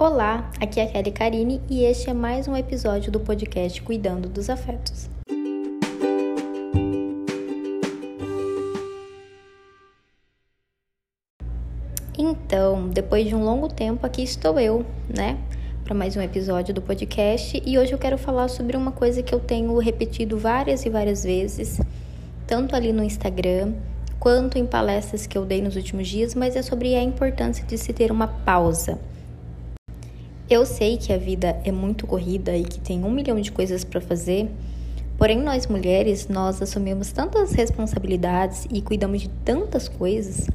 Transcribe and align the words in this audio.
Olá, 0.00 0.48
aqui 0.60 0.78
é 0.78 0.84
a 0.84 0.86
Kelly 0.86 1.10
Karine 1.10 1.60
e 1.68 1.82
este 1.82 2.08
é 2.08 2.14
mais 2.14 2.46
um 2.46 2.56
episódio 2.56 3.10
do 3.10 3.18
podcast 3.18 3.82
Cuidando 3.82 4.28
dos 4.28 4.48
Afetos. 4.48 5.10
Então, 12.16 12.88
depois 12.90 13.26
de 13.26 13.34
um 13.34 13.42
longo 13.42 13.66
tempo, 13.66 14.06
aqui 14.06 14.22
estou 14.22 14.60
eu, 14.60 14.86
né? 15.08 15.36
Para 15.82 15.96
mais 15.96 16.16
um 16.16 16.22
episódio 16.22 16.72
do 16.72 16.80
podcast 16.80 17.60
e 17.66 17.76
hoje 17.76 17.92
eu 17.92 17.98
quero 17.98 18.16
falar 18.16 18.46
sobre 18.46 18.76
uma 18.76 18.92
coisa 18.92 19.20
que 19.20 19.34
eu 19.34 19.40
tenho 19.40 19.76
repetido 19.78 20.38
várias 20.38 20.86
e 20.86 20.88
várias 20.88 21.24
vezes, 21.24 21.80
tanto 22.46 22.76
ali 22.76 22.92
no 22.92 23.02
Instagram 23.02 23.72
quanto 24.20 24.58
em 24.58 24.64
palestras 24.64 25.26
que 25.26 25.36
eu 25.36 25.44
dei 25.44 25.60
nos 25.60 25.74
últimos 25.74 26.06
dias, 26.06 26.36
mas 26.36 26.54
é 26.54 26.62
sobre 26.62 26.94
a 26.94 27.02
importância 27.02 27.66
de 27.66 27.76
se 27.76 27.92
ter 27.92 28.12
uma 28.12 28.28
pausa. 28.28 28.96
Eu 30.48 30.64
sei 30.64 30.96
que 30.96 31.12
a 31.12 31.18
vida 31.18 31.60
é 31.64 31.70
muito 31.70 32.06
corrida 32.06 32.56
e 32.56 32.64
que 32.64 32.80
tem 32.80 33.04
um 33.04 33.10
milhão 33.10 33.40
de 33.40 33.52
coisas 33.52 33.84
para 33.84 34.00
fazer, 34.00 34.50
porém 35.16 35.38
nós 35.38 35.66
mulheres, 35.66 36.28
nós 36.28 36.62
assumimos 36.62 37.12
tantas 37.12 37.52
responsabilidades 37.52 38.66
e 38.72 38.80
cuidamos 38.80 39.20
de 39.22 39.28
tantas 39.44 39.88
coisas 39.88 40.48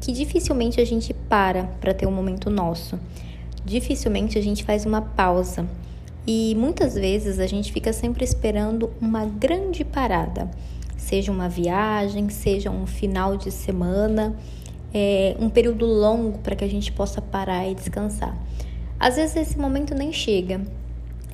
que 0.00 0.12
dificilmente 0.12 0.80
a 0.80 0.84
gente 0.84 1.12
para 1.12 1.64
para 1.80 1.92
ter 1.92 2.06
um 2.06 2.12
momento 2.12 2.50
nosso. 2.50 2.98
Dificilmente 3.64 4.38
a 4.38 4.42
gente 4.42 4.64
faz 4.64 4.86
uma 4.86 5.02
pausa. 5.02 5.66
E 6.24 6.54
muitas 6.56 6.94
vezes 6.94 7.40
a 7.40 7.46
gente 7.48 7.72
fica 7.72 7.92
sempre 7.92 8.24
esperando 8.24 8.90
uma 9.00 9.24
grande 9.24 9.84
parada 9.84 10.48
seja 11.02 11.32
uma 11.32 11.48
viagem, 11.48 12.28
seja 12.28 12.70
um 12.70 12.86
final 12.86 13.36
de 13.36 13.50
semana, 13.50 14.34
é, 14.94 15.36
um 15.38 15.50
período 15.50 15.84
longo 15.84 16.38
para 16.38 16.54
que 16.54 16.64
a 16.64 16.68
gente 16.68 16.92
possa 16.92 17.20
parar 17.20 17.68
e 17.68 17.74
descansar. 17.74 18.36
Às 19.02 19.16
vezes 19.16 19.34
esse 19.34 19.58
momento 19.58 19.96
nem 19.96 20.12
chega. 20.12 20.60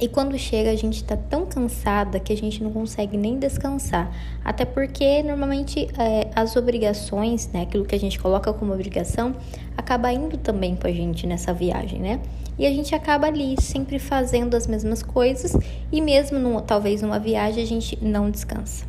E 0.01 0.09
quando 0.09 0.39
chega, 0.39 0.71
a 0.71 0.75
gente 0.75 1.03
está 1.03 1.19
tão 1.19 1.45
cansada 1.45 2.19
que 2.19 2.33
a 2.33 2.37
gente 2.37 2.63
não 2.63 2.73
consegue 2.73 3.19
nem 3.19 3.39
descansar. 3.39 4.11
Até 4.43 4.65
porque 4.65 5.23
normalmente 5.23 5.87
é, 5.99 6.31
as 6.35 6.57
obrigações, 6.57 7.47
né, 7.49 7.61
aquilo 7.65 7.85
que 7.85 7.95
a 7.95 8.01
gente 8.01 8.19
coloca 8.19 8.51
como 8.55 8.73
obrigação, 8.73 9.35
acaba 9.77 10.11
indo 10.11 10.39
também 10.39 10.77
com 10.77 10.87
a 10.87 10.91
gente 10.91 11.27
nessa 11.27 11.53
viagem, 11.53 12.01
né? 12.01 12.21
E 12.59 12.67
a 12.67 12.71
gente 12.71 12.95
acaba 12.95 13.27
ali 13.27 13.55
sempre 13.61 13.99
fazendo 13.99 14.55
as 14.55 14.67
mesmas 14.67 15.03
coisas 15.03 15.55
e 15.93 16.01
mesmo 16.01 16.39
num, 16.39 16.59
talvez 16.63 17.03
numa 17.03 17.19
viagem 17.19 17.63
a 17.63 17.67
gente 17.67 18.03
não 18.03 18.31
descansa. 18.31 18.87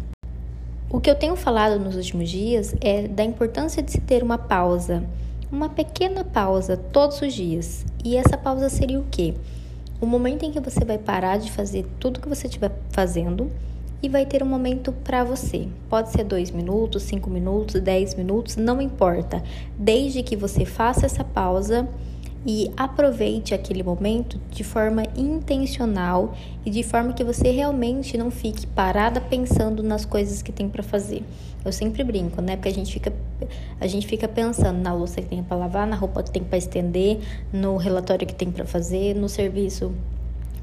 O 0.90 1.02
que 1.02 1.10
eu 1.10 1.16
tenho 1.16 1.36
falado 1.36 1.78
nos 1.78 1.98
últimos 1.98 2.30
dias 2.30 2.74
é 2.80 3.10
da 3.10 3.26
importância 3.26 3.84
de 3.84 3.92
se 3.92 4.00
ter 4.00 4.24
uma 4.24 4.38
pausa, 4.38 5.04
uma 5.52 5.70
pequena 5.70 6.24
pausa 6.24 6.78
todos 6.78 7.22
os 7.22 7.34
dias. 7.34 7.86
E 8.04 8.16
essa 8.16 8.38
pausa 8.38 8.70
seria 8.70 9.00
o 9.00 9.06
quê? 9.10 9.34
O 10.00 10.06
momento 10.06 10.46
em 10.46 10.52
que 10.52 10.60
você 10.60 10.86
vai 10.86 10.98
parar 10.98 11.38
de 11.38 11.52
fazer 11.52 11.86
tudo 12.00 12.22
que 12.22 12.30
você 12.30 12.48
estiver 12.48 12.72
fazendo 12.92 13.52
e 14.02 14.08
vai 14.08 14.26
ter 14.26 14.42
um 14.42 14.46
momento 14.46 14.92
para 14.92 15.24
você. 15.24 15.68
Pode 15.90 16.10
ser 16.10 16.24
dois 16.24 16.52
minutos, 16.52 17.04
cinco 17.04 17.30
minutos, 17.30 17.82
dez 17.82 18.16
minutos, 18.16 18.56
não 18.56 18.82
importa. 18.82 19.44
Desde 19.78 20.24
que 20.24 20.36
você 20.36 20.64
faça 20.64 21.06
essa 21.06 21.24
pausa 21.24 21.88
e 22.46 22.72
aproveite 22.78 23.54
aquele 23.54 23.84
momento 23.84 24.40
de 24.50 24.64
forma 24.64 25.04
intencional 25.16 26.34
e 26.66 26.70
de 26.70 26.84
forma 26.84 27.14
que 27.14 27.24
você 27.24 27.52
realmente 27.52 28.18
não 28.18 28.32
fique 28.32 28.66
parada 28.68 29.20
pensando 29.20 29.84
nas 29.84 30.06
coisas 30.06 30.42
que 30.42 30.52
tem 30.52 30.70
para 30.70 30.82
fazer. 30.82 31.24
Eu 31.64 31.72
sempre 31.72 32.04
brinco, 32.04 32.42
né? 32.42 32.56
Porque 32.56 32.70
a 32.70 32.74
gente 32.74 32.94
fica 32.94 33.14
a 33.80 33.88
gente 33.88 34.08
fica 34.08 34.28
pensando 34.28 34.80
na 34.80 34.94
louça 34.94 35.22
que 35.22 35.28
tem 35.28 35.44
para 35.44 35.58
lavar, 35.58 35.88
na 35.88 35.96
roupa 35.96 36.24
que 36.24 36.32
tem 36.32 36.44
para 36.44 36.58
estender, 36.58 37.20
no 37.52 37.78
relatório 37.78 38.26
que 38.26 38.36
tem 38.36 38.52
para 38.52 38.66
fazer, 38.66 39.16
no 39.16 39.30
serviço 39.30 39.94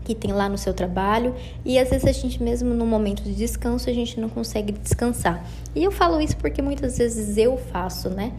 que 0.05 0.15
tem 0.15 0.33
lá 0.33 0.49
no 0.49 0.57
seu 0.57 0.73
trabalho 0.73 1.35
e 1.65 1.81
às 1.81 1.91
vezes 1.91 2.07
a 2.07 2.13
gente 2.13 2.41
mesmo 2.41 2.73
no 2.73 2.87
momento 2.87 3.25
de 3.25 3.35
descanso 3.35 3.91
a 3.91 3.93
gente 3.93 4.21
não 4.21 4.29
consegue 4.29 4.73
descansar. 4.73 5.45
E 5.75 5.83
eu 5.83 5.91
falo 5.91 6.21
isso 6.21 6.37
porque 6.37 6.63
muitas 6.63 6.97
vezes 6.97 7.37
eu 7.37 7.57
faço, 7.57 8.09
né? 8.09 8.33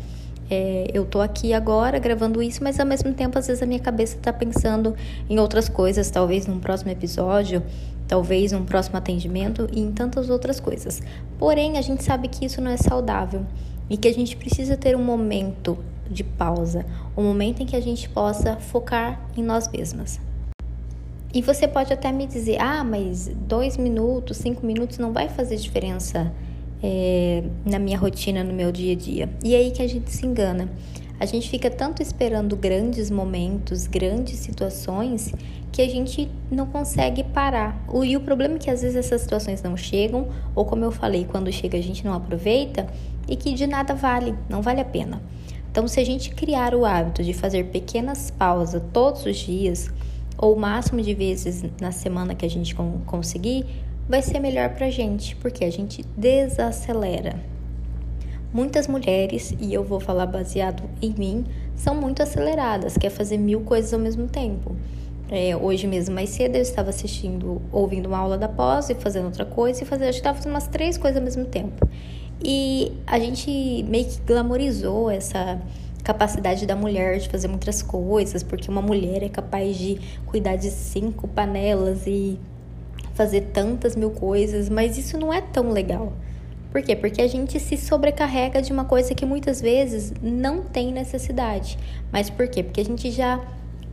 É, 0.49 0.89
eu 0.93 1.05
tô 1.05 1.19
aqui 1.19 1.53
agora 1.53 1.99
gravando 1.99 2.41
isso, 2.41 2.63
mas 2.63 2.79
ao 2.79 2.85
mesmo 2.85 3.13
tempo, 3.13 3.37
às 3.37 3.47
vezes 3.47 3.61
a 3.61 3.65
minha 3.65 3.79
cabeça 3.79 4.17
tá 4.21 4.31
pensando 4.31 4.95
em 5.29 5.39
outras 5.39 5.67
coisas, 5.67 6.09
talvez 6.09 6.47
num 6.47 6.59
próximo 6.59 6.89
episódio, 6.89 7.61
talvez 8.07 8.53
num 8.53 8.63
próximo 8.63 8.97
atendimento 8.97 9.67
e 9.71 9.81
em 9.81 9.91
tantas 9.91 10.29
outras 10.29 10.59
coisas. 10.59 11.01
Porém, 11.37 11.77
a 11.77 11.81
gente 11.81 12.03
sabe 12.03 12.29
que 12.29 12.45
isso 12.45 12.61
não 12.61 12.71
é 12.71 12.77
saudável 12.77 13.45
e 13.89 13.97
que 13.97 14.07
a 14.07 14.13
gente 14.13 14.37
precisa 14.37 14.77
ter 14.77 14.95
um 14.95 15.03
momento 15.03 15.77
de 16.09 16.23
pausa, 16.23 16.85
um 17.17 17.23
momento 17.23 17.61
em 17.61 17.65
que 17.65 17.75
a 17.75 17.81
gente 17.81 18.07
possa 18.09 18.55
focar 18.55 19.19
em 19.35 19.43
nós 19.43 19.67
mesmas. 19.67 20.19
E 21.33 21.41
você 21.41 21.67
pode 21.67 21.91
até 21.91 22.09
me 22.11 22.25
dizer, 22.25 22.61
ah, 22.61 22.85
mas 22.85 23.27
dois 23.27 23.75
minutos, 23.75 24.37
cinco 24.37 24.65
minutos 24.65 24.97
não 24.97 25.11
vai 25.11 25.27
fazer 25.27 25.57
diferença 25.57 26.31
é, 26.81 27.43
na 27.65 27.79
minha 27.79 27.97
rotina, 27.97 28.43
no 28.43 28.53
meu 28.53 28.71
dia 28.71 28.93
a 28.93 28.95
dia. 28.95 29.29
E 29.43 29.55
é 29.55 29.57
aí 29.57 29.71
que 29.71 29.81
a 29.81 29.87
gente 29.87 30.11
se 30.11 30.25
engana. 30.25 30.69
A 31.19 31.25
gente 31.25 31.49
fica 31.49 31.69
tanto 31.69 32.01
esperando 32.01 32.55
grandes 32.55 33.09
momentos, 33.09 33.87
grandes 33.87 34.37
situações, 34.39 35.33
que 35.71 35.81
a 35.81 35.89
gente 35.89 36.29
não 36.51 36.67
consegue 36.67 37.23
parar. 37.23 37.83
E 38.03 38.15
o 38.15 38.21
problema 38.21 38.55
é 38.55 38.57
que 38.59 38.69
às 38.69 38.81
vezes 38.81 38.95
essas 38.95 39.21
situações 39.21 39.61
não 39.63 39.75
chegam, 39.75 40.27
ou 40.55 40.65
como 40.65 40.83
eu 40.83 40.91
falei, 40.91 41.25
quando 41.25 41.51
chega 41.51 41.77
a 41.77 41.81
gente 41.81 42.05
não 42.05 42.13
aproveita 42.13 42.87
e 43.27 43.35
que 43.35 43.53
de 43.53 43.65
nada 43.65 43.93
vale, 43.93 44.35
não 44.47 44.61
vale 44.61 44.79
a 44.79 44.85
pena. 44.85 45.21
Então, 45.71 45.87
se 45.87 45.99
a 45.99 46.05
gente 46.05 46.31
criar 46.31 46.73
o 46.73 46.85
hábito 46.85 47.23
de 47.23 47.33
fazer 47.33 47.65
pequenas 47.65 48.31
pausas 48.31 48.81
todos 48.93 49.25
os 49.25 49.37
dias, 49.37 49.91
ou 50.37 50.55
o 50.55 50.59
máximo 50.59 51.01
de 51.01 51.13
vezes 51.13 51.63
na 51.81 51.91
semana 51.91 52.33
que 52.33 52.45
a 52.45 52.49
gente 52.49 52.75
conseguir, 53.05 53.65
vai 54.07 54.21
ser 54.21 54.39
melhor 54.39 54.69
para 54.69 54.87
a 54.87 54.89
gente, 54.89 55.35
porque 55.35 55.65
a 55.65 55.71
gente 55.71 56.03
desacelera. 56.15 57.35
Muitas 58.53 58.87
mulheres, 58.87 59.53
e 59.59 59.73
eu 59.73 59.83
vou 59.83 59.99
falar 59.99 60.25
baseado 60.25 60.83
em 61.01 61.13
mim, 61.13 61.45
são 61.75 61.93
muito 61.93 62.23
aceleradas, 62.23 62.97
quer 62.97 63.09
fazer 63.09 63.37
mil 63.37 63.61
coisas 63.61 63.93
ao 63.93 63.99
mesmo 63.99 64.27
tempo. 64.27 64.75
É, 65.29 65.55
hoje 65.57 65.85
mesmo, 65.85 66.15
mais 66.15 66.29
cedo, 66.29 66.55
eu 66.55 66.61
estava 66.61 66.89
assistindo, 66.89 67.61
ouvindo 67.71 68.05
uma 68.05 68.17
aula 68.17 68.37
da 68.37 68.47
pós 68.47 68.89
e 68.89 68.95
fazendo 68.95 69.25
outra 69.25 69.43
coisa, 69.43 69.83
e 69.83 69.85
fazendo, 69.85 70.05
eu 70.05 70.11
estava 70.11 70.37
fazendo 70.37 70.53
umas 70.53 70.67
três 70.67 70.97
coisas 70.97 71.17
ao 71.17 71.23
mesmo 71.23 71.43
tempo. 71.45 71.85
E 72.41 72.93
a 73.05 73.19
gente 73.19 73.83
meio 73.89 74.05
que 74.05 74.21
glamorizou 74.21 75.11
essa 75.11 75.59
capacidade 76.01 76.65
da 76.65 76.75
mulher 76.75 77.19
de 77.19 77.27
fazer 77.27 77.49
muitas 77.49 77.81
coisas, 77.81 78.41
porque 78.41 78.71
uma 78.71 78.81
mulher 78.81 79.21
é 79.23 79.27
capaz 79.27 79.77
de 79.77 79.99
cuidar 80.25 80.55
de 80.55 80.71
cinco 80.71 81.27
panelas 81.27 82.07
e 82.07 82.39
fazer 83.17 83.49
tantas 83.51 83.95
mil 83.95 84.11
coisas, 84.11 84.69
mas 84.69 84.95
isso 84.95 85.17
não 85.17 85.33
é 85.33 85.41
tão 85.41 85.71
legal. 85.71 86.13
Por 86.71 86.83
quê? 86.83 86.95
Porque 86.95 87.19
a 87.19 87.27
gente 87.27 87.59
se 87.59 87.75
sobrecarrega 87.75 88.61
de 88.61 88.71
uma 88.71 88.85
coisa 88.85 89.15
que 89.15 89.25
muitas 89.25 89.59
vezes 89.59 90.13
não 90.21 90.61
tem 90.61 90.93
necessidade. 90.93 91.79
Mas 92.11 92.29
por 92.29 92.47
quê? 92.47 92.61
Porque 92.61 92.79
a 92.79 92.85
gente 92.85 93.09
já 93.09 93.41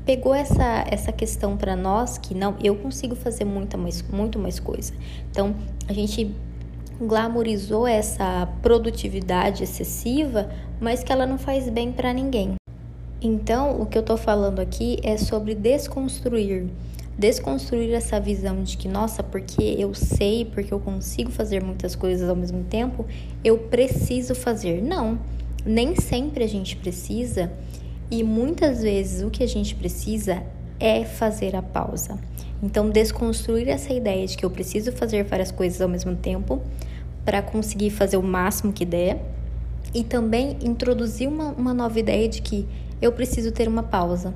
pegou 0.04 0.34
essa, 0.34 0.84
essa 0.90 1.10
questão 1.10 1.56
para 1.56 1.74
nós 1.74 2.18
que 2.18 2.34
não, 2.34 2.54
eu 2.62 2.76
consigo 2.76 3.16
fazer 3.16 3.46
muita 3.46 3.78
mais, 3.78 4.02
muito 4.02 4.38
mais 4.38 4.60
coisa. 4.60 4.92
Então, 5.30 5.54
a 5.88 5.94
gente 5.94 6.34
glamorizou 7.00 7.86
essa 7.86 8.46
produtividade 8.60 9.64
excessiva, 9.64 10.50
mas 10.78 11.02
que 11.02 11.10
ela 11.10 11.24
não 11.24 11.38
faz 11.38 11.70
bem 11.70 11.90
para 11.90 12.12
ninguém. 12.12 12.56
Então, 13.22 13.80
o 13.80 13.86
que 13.86 13.96
eu 13.96 14.02
tô 14.02 14.18
falando 14.18 14.60
aqui 14.60 14.98
é 15.02 15.16
sobre 15.16 15.54
desconstruir 15.54 16.68
desconstruir 17.18 17.92
essa 17.92 18.18
visão 18.18 18.62
de 18.62 18.76
que, 18.76 18.88
nossa, 18.88 19.22
porque 19.22 19.62
eu 19.62 19.94
sei, 19.94 20.44
porque 20.44 20.72
eu 20.74 20.80
consigo 20.80 21.30
fazer 21.30 21.62
muitas 21.62 21.94
coisas 21.94 22.28
ao 22.28 22.36
mesmo 22.36 22.64
tempo, 22.64 23.06
eu 23.42 23.58
preciso 23.58 24.34
fazer. 24.34 24.82
Não, 24.82 25.18
nem 25.64 25.94
sempre 25.96 26.44
a 26.44 26.48
gente 26.48 26.76
precisa 26.76 27.50
e 28.10 28.22
muitas 28.22 28.82
vezes 28.82 29.22
o 29.22 29.30
que 29.30 29.42
a 29.42 29.48
gente 29.48 29.74
precisa 29.74 30.42
é 30.78 31.04
fazer 31.04 31.56
a 31.56 31.62
pausa. 31.62 32.18
Então, 32.62 32.90
desconstruir 32.90 33.68
essa 33.68 33.92
ideia 33.92 34.26
de 34.26 34.36
que 34.36 34.44
eu 34.44 34.50
preciso 34.50 34.92
fazer 34.92 35.24
várias 35.24 35.50
coisas 35.50 35.80
ao 35.80 35.88
mesmo 35.88 36.14
tempo 36.16 36.62
para 37.24 37.42
conseguir 37.42 37.90
fazer 37.90 38.16
o 38.16 38.22
máximo 38.22 38.72
que 38.72 38.84
der 38.84 39.22
e 39.94 40.02
também 40.02 40.58
introduzir 40.62 41.28
uma, 41.28 41.48
uma 41.50 41.72
nova 41.72 41.98
ideia 41.98 42.28
de 42.28 42.42
que 42.42 42.66
eu 43.00 43.12
preciso 43.12 43.52
ter 43.52 43.68
uma 43.68 43.82
pausa 43.82 44.34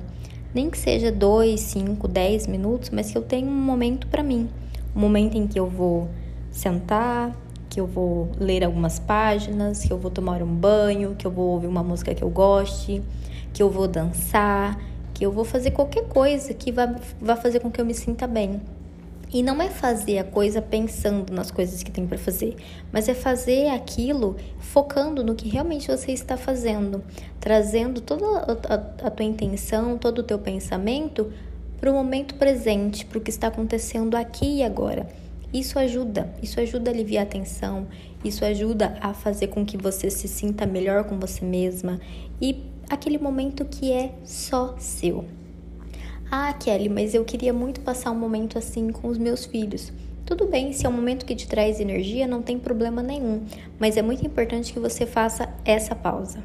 nem 0.53 0.69
que 0.69 0.77
seja 0.77 1.11
dois, 1.11 1.59
cinco, 1.61 2.07
dez 2.07 2.47
minutos, 2.47 2.89
mas 2.89 3.11
que 3.11 3.17
eu 3.17 3.21
tenha 3.21 3.47
um 3.47 3.53
momento 3.53 4.07
para 4.07 4.23
mim, 4.23 4.49
um 4.95 4.99
momento 4.99 5.37
em 5.37 5.47
que 5.47 5.59
eu 5.59 5.67
vou 5.67 6.09
sentar, 6.51 7.35
que 7.69 7.79
eu 7.79 7.85
vou 7.85 8.29
ler 8.39 8.63
algumas 8.63 8.97
páginas, 8.99 9.83
que 9.83 9.93
eu 9.93 9.97
vou 9.97 10.09
tomar 10.09 10.41
um 10.41 10.53
banho, 10.53 11.15
que 11.15 11.25
eu 11.25 11.31
vou 11.31 11.49
ouvir 11.49 11.67
uma 11.67 11.83
música 11.83 12.15
que 12.15 12.23
eu 12.23 12.29
goste, 12.29 13.01
que 13.53 13.61
eu 13.61 13.69
vou 13.69 13.87
dançar, 13.87 14.79
que 15.13 15.25
eu 15.25 15.31
vou 15.31 15.45
fazer 15.45 15.71
qualquer 15.71 16.05
coisa 16.07 16.53
que 16.53 16.71
vá, 16.71 16.95
vá 17.21 17.35
fazer 17.35 17.59
com 17.59 17.69
que 17.69 17.79
eu 17.79 17.85
me 17.85 17.93
sinta 17.93 18.25
bem. 18.25 18.59
E 19.31 19.43
não 19.43 19.61
é 19.61 19.69
fazer 19.69 20.17
a 20.17 20.23
coisa 20.23 20.59
pensando 20.59 21.31
nas 21.31 21.51
coisas 21.51 21.83
que 21.83 21.91
tem 21.91 22.07
para 22.07 22.17
fazer, 22.17 22.55
mas 22.91 23.07
é 23.07 23.13
fazer 23.13 23.67
aquilo 23.67 24.35
focando 24.59 25.23
no 25.23 25.35
que 25.35 25.47
realmente 25.47 25.87
você 25.87 26.11
está 26.11 26.35
fazendo, 26.35 27.03
trazendo 27.39 28.01
toda 28.01 28.25
a, 28.39 29.11
tua 29.11 29.25
intenção, 29.25 29.99
todo 29.99 30.19
o 30.19 30.23
teu 30.23 30.39
pensamento 30.39 31.31
para 31.79 31.91
o 31.91 31.93
momento 31.93 32.35
presente, 32.35 33.05
para 33.05 33.19
o 33.19 33.21
que 33.21 33.29
está 33.29 33.47
acontecendo 33.47 34.15
aqui 34.15 34.57
e 34.57 34.63
agora. 34.63 35.07
Isso 35.53 35.77
ajuda, 35.77 36.33
isso 36.41 36.59
ajuda 36.59 36.89
a 36.89 36.93
aliviar 36.93 37.23
a 37.23 37.29
tensão, 37.29 37.87
isso 38.23 38.43
ajuda 38.43 38.97
a 38.99 39.13
fazer 39.13 39.47
com 39.47 39.63
que 39.63 39.77
você 39.77 40.09
se 40.09 40.27
sinta 40.27 40.65
melhor 40.65 41.03
com 41.03 41.19
você 41.19 41.45
mesma 41.45 41.99
e 42.41 42.63
aquele 42.89 43.19
momento 43.19 43.63
que 43.65 43.91
é 43.91 44.13
só 44.23 44.75
seu. 44.79 45.25
Ah, 46.31 46.53
Kelly, 46.53 46.89
mas 46.89 47.15
eu 47.15 47.25
queria 47.25 47.51
muito 47.51 47.81
passar 47.81 48.11
um 48.11 48.15
momento 48.15 48.55
assim 48.55 48.91
com 48.91 49.07
os 49.07 49.17
meus 49.17 49.45
filhos. 49.45 49.91
Tudo 50.27 50.45
bem, 50.45 50.71
se 50.71 50.85
é 50.85 50.89
um 50.89 50.93
momento 50.93 51.25
que 51.25 51.35
te 51.35 51.47
traz 51.47 51.79
energia, 51.79 52.27
não 52.27 52.43
tem 52.43 52.59
problema 52.59 53.01
nenhum, 53.01 53.45
mas 53.79 53.97
é 53.97 54.03
muito 54.03 54.23
importante 54.23 54.71
que 54.71 54.79
você 54.79 55.07
faça 55.07 55.49
essa 55.65 55.95
pausa. 55.95 56.43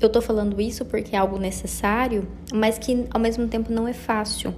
Eu 0.00 0.08
tô 0.08 0.22
falando 0.22 0.60
isso 0.60 0.84
porque 0.84 1.16
é 1.16 1.18
algo 1.18 1.36
necessário, 1.36 2.28
mas 2.54 2.78
que 2.78 3.06
ao 3.10 3.18
mesmo 3.18 3.48
tempo 3.48 3.72
não 3.72 3.88
é 3.88 3.92
fácil, 3.92 4.54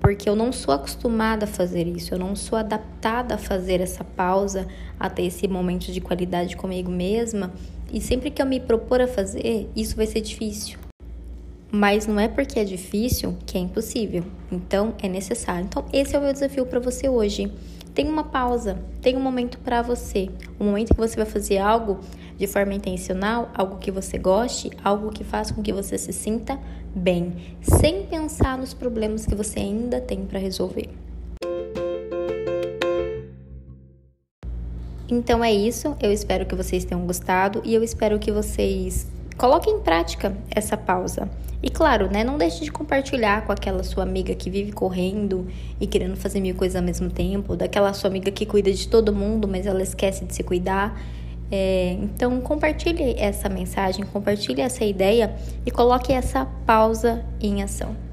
porque 0.00 0.28
eu 0.28 0.34
não 0.34 0.50
sou 0.50 0.74
acostumada 0.74 1.44
a 1.44 1.48
fazer 1.48 1.86
isso, 1.86 2.12
eu 2.12 2.18
não 2.18 2.34
sou 2.34 2.58
adaptada 2.58 3.36
a 3.36 3.38
fazer 3.38 3.80
essa 3.80 4.02
pausa, 4.02 4.66
a 4.98 5.08
ter 5.08 5.26
esse 5.26 5.46
momento 5.46 5.92
de 5.92 6.00
qualidade 6.00 6.56
comigo 6.56 6.90
mesma, 6.90 7.52
e 7.92 8.00
sempre 8.00 8.28
que 8.32 8.42
eu 8.42 8.46
me 8.46 8.58
propor 8.58 9.00
a 9.00 9.06
fazer, 9.06 9.70
isso 9.76 9.94
vai 9.94 10.06
ser 10.06 10.20
difícil. 10.20 10.87
Mas 11.70 12.06
não 12.06 12.18
é 12.18 12.28
porque 12.28 12.58
é 12.58 12.64
difícil 12.64 13.36
que 13.44 13.58
é 13.58 13.60
impossível. 13.60 14.24
Então 14.50 14.94
é 15.02 15.08
necessário. 15.08 15.66
Então 15.66 15.84
esse 15.92 16.16
é 16.16 16.18
o 16.18 16.22
meu 16.22 16.32
desafio 16.32 16.64
para 16.64 16.80
você 16.80 17.08
hoje. 17.08 17.52
Tem 17.94 18.08
uma 18.08 18.24
pausa, 18.24 18.78
tem 19.02 19.16
um 19.16 19.20
momento 19.20 19.58
para 19.58 19.82
você, 19.82 20.30
um 20.60 20.66
momento 20.66 20.94
que 20.94 21.00
você 21.00 21.16
vai 21.16 21.26
fazer 21.26 21.58
algo 21.58 21.98
de 22.38 22.46
forma 22.46 22.72
intencional, 22.72 23.50
algo 23.52 23.78
que 23.78 23.90
você 23.90 24.16
goste, 24.16 24.70
algo 24.84 25.10
que 25.10 25.24
faça 25.24 25.52
com 25.52 25.62
que 25.62 25.72
você 25.72 25.98
se 25.98 26.12
sinta 26.12 26.58
bem, 26.94 27.56
sem 27.60 28.06
pensar 28.06 28.56
nos 28.56 28.72
problemas 28.72 29.26
que 29.26 29.34
você 29.34 29.58
ainda 29.58 30.00
tem 30.00 30.24
para 30.24 30.38
resolver. 30.38 30.88
Então 35.10 35.42
é 35.42 35.52
isso, 35.52 35.96
eu 36.00 36.12
espero 36.12 36.46
que 36.46 36.54
vocês 36.54 36.84
tenham 36.84 37.04
gostado 37.04 37.62
e 37.64 37.74
eu 37.74 37.82
espero 37.82 38.18
que 38.18 38.30
vocês 38.30 39.08
coloquem 39.38 39.76
em 39.76 39.80
prática 39.80 40.36
essa 40.50 40.76
pausa. 40.76 41.30
E 41.62 41.70
claro, 41.70 42.10
né, 42.10 42.22
não 42.22 42.36
deixe 42.36 42.64
de 42.64 42.70
compartilhar 42.70 43.46
com 43.46 43.52
aquela 43.52 43.82
sua 43.82 44.02
amiga 44.02 44.34
que 44.34 44.50
vive 44.50 44.72
correndo 44.72 45.46
e 45.80 45.86
querendo 45.86 46.16
fazer 46.16 46.40
mil 46.40 46.54
coisas 46.54 46.76
ao 46.76 46.82
mesmo 46.82 47.10
tempo, 47.10 47.56
daquela 47.56 47.92
sua 47.94 48.10
amiga 48.10 48.30
que 48.30 48.44
cuida 48.44 48.70
de 48.72 48.86
todo 48.86 49.14
mundo, 49.14 49.48
mas 49.48 49.66
ela 49.66 49.82
esquece 49.82 50.24
de 50.24 50.34
se 50.34 50.42
cuidar. 50.42 51.00
É, 51.50 51.92
então 52.02 52.40
compartilhe 52.40 53.14
essa 53.16 53.48
mensagem, 53.48 54.04
compartilhe 54.04 54.60
essa 54.60 54.84
ideia 54.84 55.34
e 55.64 55.70
coloque 55.70 56.12
essa 56.12 56.44
pausa 56.66 57.24
em 57.40 57.62
ação. 57.62 58.07